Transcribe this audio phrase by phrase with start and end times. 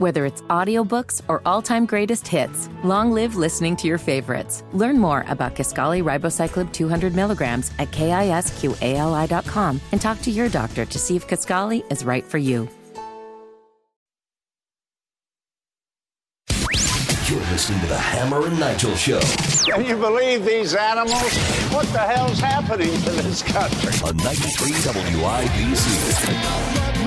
[0.00, 4.64] Whether it's audiobooks or all-time greatest hits, long live listening to your favorites.
[4.72, 10.98] Learn more about Kisqali Ribociclib 200 milligrams at kisqali.com and talk to your doctor to
[10.98, 12.66] see if Kisqali is right for you.
[17.28, 21.20] You're listening to the Hammer and Nigel Show Can you believe these animals?
[21.74, 23.92] What the hell's happening to this country?
[24.08, 24.70] on 93
[25.20, 26.99] WIBC.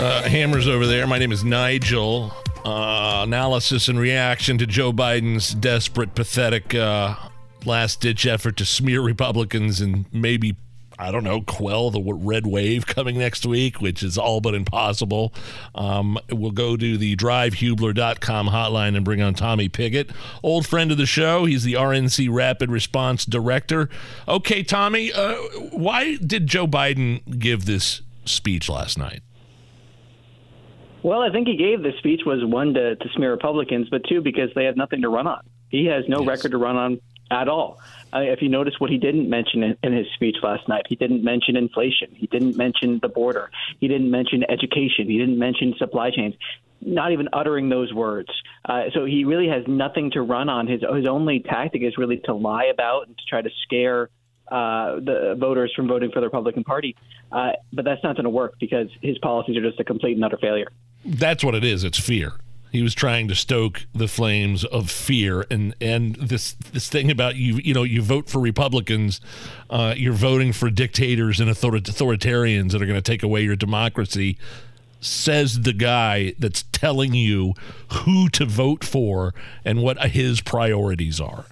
[0.00, 1.06] Uh, Hammers over there.
[1.06, 2.32] My name is Nigel.
[2.64, 7.16] Uh, analysis and reaction to Joe Biden's desperate, pathetic uh,
[7.66, 10.56] last ditch effort to smear Republicans and maybe,
[10.98, 15.34] I don't know, quell the red wave coming next week, which is all but impossible.
[15.74, 20.08] Um, we'll go to the drivehubler.com hotline and bring on Tommy Pigott,
[20.42, 21.44] old friend of the show.
[21.44, 23.90] He's the RNC Rapid Response Director.
[24.26, 25.34] Okay, Tommy, uh,
[25.72, 29.20] why did Joe Biden give this speech last night?
[31.02, 34.20] Well, I think he gave the speech was one to, to smear Republicans, but two
[34.20, 35.40] because they have nothing to run on.
[35.70, 36.28] He has no Yes.
[36.28, 37.78] record to run on at all.
[38.12, 40.96] Uh, if you notice what he didn't mention in, in his speech last night, he
[40.96, 42.08] didn't mention inflation.
[42.14, 43.50] He didn't mention the border.
[43.78, 45.06] He didn't mention education.
[45.06, 46.34] He didn't mention supply chains.
[46.82, 48.30] Not even uttering those words.
[48.64, 50.66] Uh, so he really has nothing to run on.
[50.66, 54.08] His his only tactic is really to lie about and to try to scare
[54.50, 56.96] uh, the voters from voting for the Republican Party.
[57.30, 60.24] Uh, but that's not going to work because his policies are just a complete and
[60.24, 60.72] utter failure.
[61.04, 61.84] That's what it is.
[61.84, 62.34] It's fear.
[62.72, 67.34] He was trying to stoke the flames of fear, and and this this thing about
[67.34, 69.20] you you know you vote for Republicans,
[69.68, 73.56] uh, you're voting for dictators and author- authoritarians that are going to take away your
[73.56, 74.38] democracy.
[75.00, 77.54] Says the guy that's telling you
[78.04, 81.46] who to vote for and what his priorities are.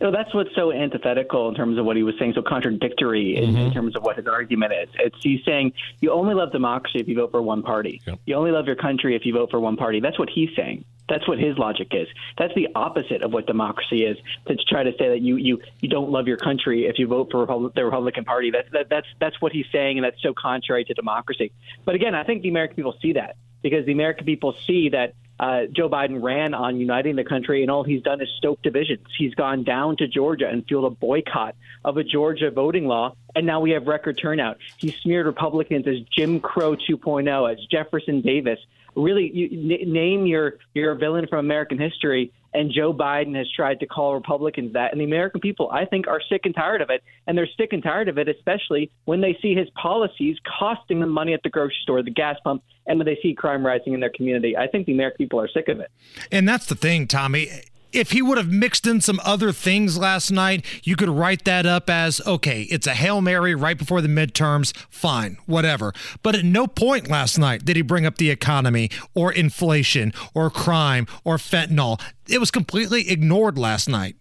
[0.00, 3.36] You know, that's what's so antithetical in terms of what he was saying, so contradictory
[3.36, 3.72] in, in mm-hmm.
[3.72, 4.88] terms of what his argument is.
[4.98, 8.02] It's he's saying you only love democracy if you vote for one party.
[8.06, 8.20] Yep.
[8.26, 10.00] You only love your country if you vote for one party.
[10.00, 10.84] That's what he's saying.
[11.08, 12.08] That's what his logic is.
[12.36, 14.18] That's the opposite of what democracy is.
[14.48, 17.28] To try to say that you you, you don't love your country if you vote
[17.30, 18.50] for Repub- the Republican Party.
[18.50, 21.52] That's that, that's that's what he's saying, and that's so contrary to democracy.
[21.84, 25.14] But again, I think the American people see that because the American people see that
[25.38, 29.06] uh, Joe Biden ran on uniting the country, and all he's done is stoke divisions.
[29.18, 31.54] He's gone down to Georgia and fueled a boycott
[31.84, 34.58] of a Georgia voting law, and now we have record turnout.
[34.78, 38.58] He smeared Republicans as Jim Crow 2.0, as Jefferson Davis.
[38.94, 43.80] Really, you, n- name your your villain from American history, and Joe Biden has tried
[43.80, 44.92] to call Republicans that.
[44.92, 47.72] And the American people, I think, are sick and tired of it, and they're sick
[47.72, 51.50] and tired of it, especially when they see his policies costing them money at the
[51.50, 54.56] grocery store, the gas pump, and when they see crime rising in their community.
[54.56, 55.90] I think the American people are sick of it.
[56.30, 57.48] And that's the thing, Tommy.
[57.92, 61.66] If he would have mixed in some other things last night, you could write that
[61.66, 65.92] up as okay, it's a Hail Mary right before the midterms, fine, whatever.
[66.22, 70.50] But at no point last night did he bring up the economy or inflation or
[70.50, 72.00] crime or fentanyl.
[72.28, 74.16] It was completely ignored last night.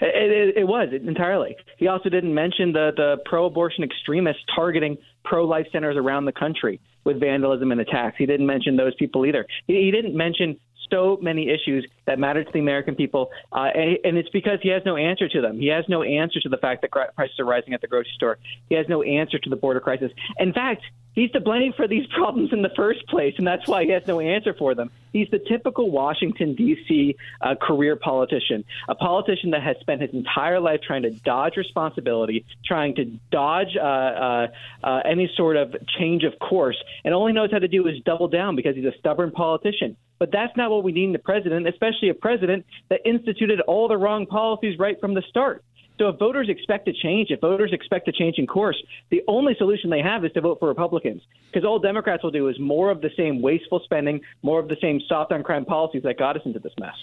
[0.00, 1.56] It, it, it was entirely.
[1.78, 7.20] He also didn't mention the, the pro-abortion extremists targeting pro-life centers around the country with
[7.20, 8.16] vandalism and attacks.
[8.18, 9.46] He didn't mention those people either.
[9.66, 10.58] He, he didn't mention
[10.90, 14.82] so many issues that matter to the American people, uh, and, it's because he has
[14.86, 15.58] no answer to them.
[15.58, 18.38] He has no answer to the fact that prices are rising at the grocery store.
[18.68, 20.10] He has no answer to the border crisis.
[20.38, 20.82] In fact,
[21.12, 24.06] he's to blame for these problems in the first place, and that's why he has
[24.06, 24.90] no answer for them.
[25.12, 27.16] He's the typical Washington, D.C.
[27.40, 32.44] Uh, career politician, a politician that has spent his entire life trying to dodge responsibility,
[32.64, 34.46] trying to dodge uh, uh,
[34.84, 37.94] uh, any sort of change of course, and all he knows how to do is
[38.04, 39.96] double down because he's a stubborn politician.
[40.18, 43.88] But that's not what we need in the president, especially a president that instituted all
[43.88, 45.62] the wrong policies right from the start.
[45.98, 48.76] So if voters expect a change, if voters expect a change in course,
[49.10, 51.22] the only solution they have is to vote for Republicans.
[51.50, 54.76] Because all Democrats will do is more of the same wasteful spending, more of the
[54.80, 56.94] same soft on crime policies that got us into this mess.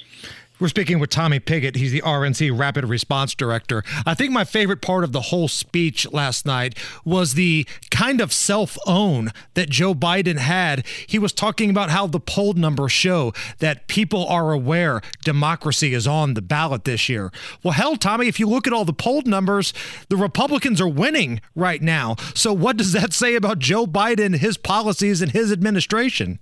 [0.64, 1.76] We're speaking with Tommy Pigott.
[1.76, 3.84] He's the RNC Rapid Response Director.
[4.06, 8.32] I think my favorite part of the whole speech last night was the kind of
[8.32, 10.88] self own that Joe Biden had.
[11.06, 16.08] He was talking about how the poll numbers show that people are aware democracy is
[16.08, 17.30] on the ballot this year.
[17.62, 19.74] Well, hell, Tommy, if you look at all the poll numbers,
[20.08, 22.16] the Republicans are winning right now.
[22.36, 26.40] So, what does that say about Joe Biden, his policies, and his administration?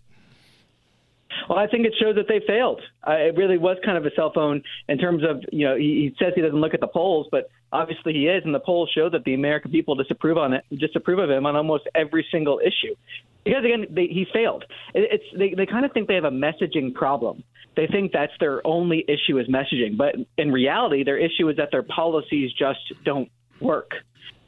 [1.50, 2.82] Well, I think it shows that they failed.
[3.08, 6.12] Uh, it really was kind of a cell phone in terms of, you know, he,
[6.12, 8.90] he says he doesn't look at the polls, but obviously he is, and the polls
[8.94, 12.60] show that the American people disapprove on it, disapprove of him on almost every single
[12.60, 12.96] issue.
[13.44, 14.66] Because again, they, he failed.
[14.94, 17.44] It, it's they, they kind of think they have a messaging problem.
[17.76, 21.70] They think that's their only issue is messaging, but in reality, their issue is that
[21.72, 23.92] their policies just don't work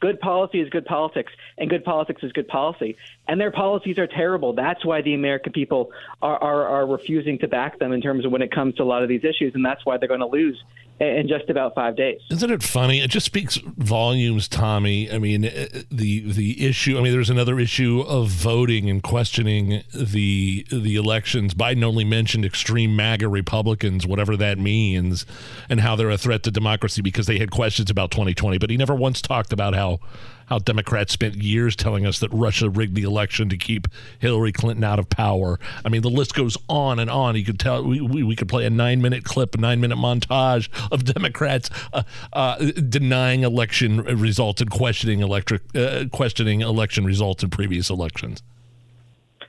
[0.03, 2.97] Good policy is good politics, and good politics is good policy.
[3.25, 4.51] And their policies are terrible.
[4.51, 8.33] That's why the American people are, are, are refusing to back them in terms of
[8.33, 10.25] when it comes to a lot of these issues, and that's why they're going to
[10.25, 10.61] lose
[10.99, 12.21] in just about five days.
[12.29, 13.01] Isn't it funny?
[13.01, 15.11] It just speaks volumes, Tommy.
[15.11, 16.97] I mean, uh, the the issue.
[16.97, 21.53] I mean, there's another issue of voting and questioning the the elections.
[21.53, 25.25] Biden only mentioned extreme MAGA Republicans, whatever that means,
[25.69, 28.57] and how they're a threat to democracy because they had questions about 2020.
[28.57, 29.99] But he never once talked about how
[30.47, 33.87] how Democrats spent years telling us that Russia rigged the election to keep
[34.19, 35.59] Hillary Clinton out of power.
[35.83, 37.35] I mean, the list goes on and on.
[37.35, 39.97] You could tell we, we, we could play a nine minute clip, a nine minute
[39.97, 42.03] montage of Democrats uh,
[42.33, 42.57] uh,
[42.89, 48.41] denying election results and questioning electric uh, questioning election results in previous elections.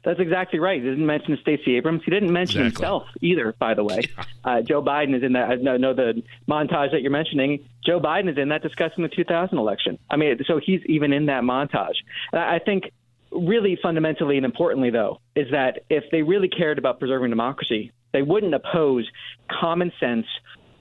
[0.05, 0.83] That's exactly right.
[0.83, 2.03] He didn't mention Stacey Abrams.
[2.05, 2.85] He didn't mention exactly.
[2.85, 4.03] himself either, by the way.
[4.45, 5.49] Uh, Joe Biden is in that.
[5.49, 7.67] I know, know the montage that you're mentioning.
[7.83, 9.99] Joe Biden is in that discussing the 2000 election.
[10.11, 11.95] I mean, so he's even in that montage.
[12.31, 12.93] And I think
[13.33, 18.21] really fundamentally and importantly, though, is that if they really cared about preserving democracy, they
[18.21, 19.09] wouldn't oppose
[19.51, 20.27] common sense,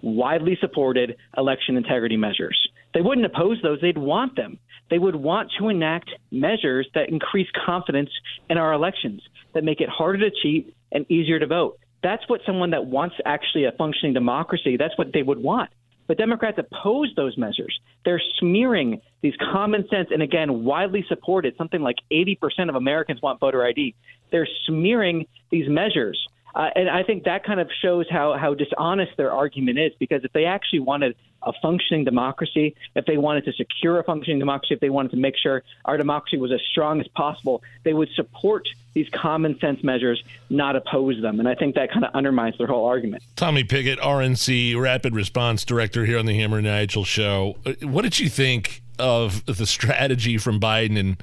[0.02, 2.58] widely supported election integrity measures.
[2.94, 4.60] They wouldn't oppose those, they'd want them.
[4.90, 8.10] They would want to enact measures that increase confidence
[8.50, 9.22] in our elections,
[9.54, 11.80] that make it harder to cheat and easier to vote.
[12.04, 15.70] That's what someone that wants actually a functioning democracy, that's what they would want.
[16.06, 17.80] But Democrats oppose those measures.
[18.04, 23.40] They're smearing these common sense and, again, widely supported, something like 80% of Americans want
[23.40, 23.96] voter ID.
[24.32, 29.18] They're smearing these measures uh, and I think that kind of shows how, how dishonest
[29.18, 33.54] their argument is because if they actually wanted a functioning democracy, if they wanted to
[33.54, 37.02] secure a functioning democracy, if they wanted to make sure our democracy was as strong
[37.02, 41.40] as possible, they would support these common sense measures, not oppose them.
[41.40, 43.24] And I think that kind of undermines their whole argument.
[43.36, 47.58] Tommy Pigott, RNC Rapid Response Director here on the Hammer and Nigel Show.
[47.66, 51.18] Uh, what did you think of the strategy from Biden and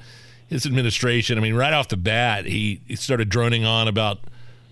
[0.48, 1.38] his administration?
[1.38, 4.18] I mean, right off the bat, he, he started droning on about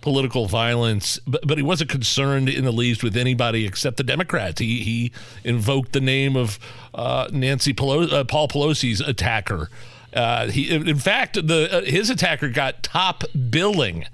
[0.01, 4.61] political violence, but, but he wasn't concerned in the least with anybody except the Democrats.
[4.61, 5.13] He, he
[5.45, 6.59] invoked the name of
[6.95, 9.71] uh, Nancy Pelosi, uh, Paul Pelosi's attacker.
[10.15, 14.07] Uh, he, in fact, the uh, his attacker got top billing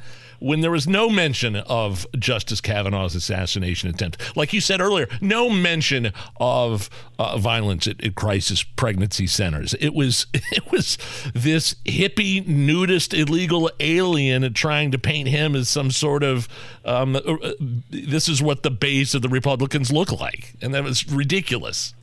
[0.45, 4.37] when there was no mention of Justice Kavanaugh's assassination attempt.
[4.37, 9.75] Like you said earlier, no mention of uh, violence at, at, crisis pregnancy centers.
[9.81, 10.99] It was it was
[11.35, 16.47] this hippie nudist illegal alien trying to paint him as some sort of
[16.85, 17.21] um, uh,
[17.91, 21.95] this is what the base of the Republicans look like, and that was ridiculous.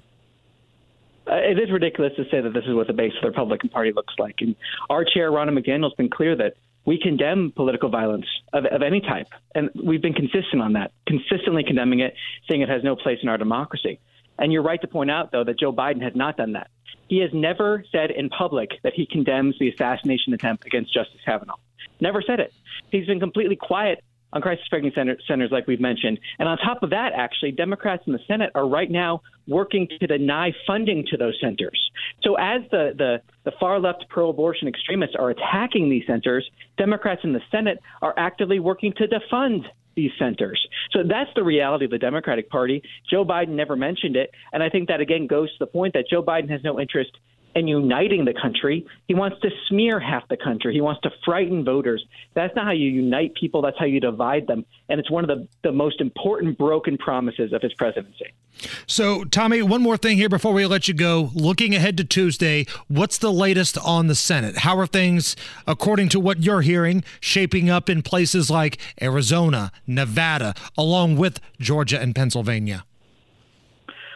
[1.28, 3.70] Uh, it is ridiculous to say that this is what the base of the Republican
[3.70, 4.36] Party looks like.
[4.42, 4.56] And
[4.90, 6.56] our chair, Ronna McDaniel, has been clear that
[6.86, 9.28] we condemn political violence of, of any type.
[9.54, 12.16] And we've been consistent on that, consistently condemning it,
[12.50, 14.00] saying it has no place in our democracy.
[14.40, 16.72] And you're right to point out, though, that Joe Biden has not done that.
[17.08, 21.58] He has never said in public that he condemns the assassination attempt against Justice Kavanaugh.
[22.00, 22.54] Never said it.
[22.90, 26.20] He's been completely quiet on crisis pregnancy center, centers, like we've mentioned.
[26.40, 30.08] And on top of that, actually, Democrats in the Senate are right now working to
[30.08, 31.80] deny funding to those centers.
[32.24, 37.22] So as the, the, the far left pro abortion extremists are attacking these centers, Democrats
[37.24, 40.66] in the Senate are actively working to defund these centers.
[40.92, 42.82] So that's the reality of the Democratic Party.
[43.10, 44.32] Joe Biden never mentioned it.
[44.54, 47.12] And I think that, again, goes to the point that Joe Biden has no interest
[47.56, 48.86] and uniting the country.
[49.08, 50.74] He wants to smear half the country.
[50.74, 52.04] He wants to frighten voters.
[52.34, 53.62] That's not how you unite people.
[53.62, 54.66] That's how you divide them.
[54.90, 58.34] And it's one of the, the most important broken promises of his presidency.
[58.88, 61.32] So, Tommy, one more thing here before we let you go.
[61.34, 64.60] Looking ahead to Tuesday, what's the latest on the Senate?
[64.60, 70.54] How are things, according to what you're hearing, shaping up in places like Arizona, Nevada,
[70.78, 72.86] along with Georgia and Pennsylvania?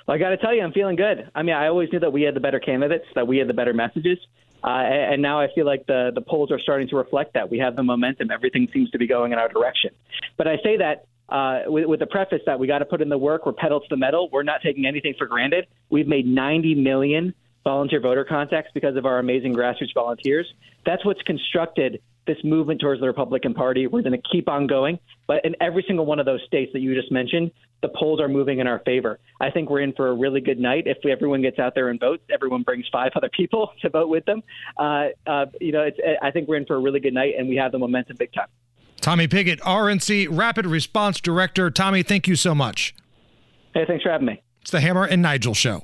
[0.07, 1.29] I got to tell you, I'm feeling good.
[1.33, 3.53] I mean, I always knew that we had the better candidates, that we had the
[3.53, 4.19] better messages.
[4.63, 7.49] Uh, and now I feel like the, the polls are starting to reflect that.
[7.49, 8.31] We have the momentum.
[8.31, 9.91] Everything seems to be going in our direction.
[10.37, 13.09] But I say that uh, with, with the preface that we got to put in
[13.09, 13.45] the work.
[13.45, 14.29] We're pedal to the metal.
[14.31, 15.67] We're not taking anything for granted.
[15.89, 17.33] We've made 90 million
[17.63, 20.45] volunteer voter contacts because of our amazing grassroots volunteers.
[20.85, 23.87] That's what's constructed this movement towards the Republican Party.
[23.87, 24.99] We're going to keep on going.
[25.27, 27.51] But in every single one of those states that you just mentioned,
[27.81, 29.19] the polls are moving in our favor.
[29.39, 30.83] I think we're in for a really good night.
[30.87, 34.25] If everyone gets out there and votes, everyone brings five other people to vote with
[34.25, 34.41] them.
[34.77, 37.47] Uh, uh, you know, it's, I think we're in for a really good night, and
[37.47, 38.47] we have the momentum big time.
[39.01, 41.69] Tommy Pigott, RNC Rapid Response Director.
[41.69, 42.95] Tommy, thank you so much.
[43.73, 44.41] Hey, thanks for having me.
[44.61, 45.83] It's the Hammer and Nigel Show.